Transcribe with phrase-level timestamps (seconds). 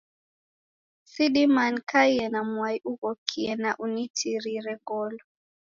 [1.11, 5.19] Sidima nikaie na mwai ughokie na unitirire ngolo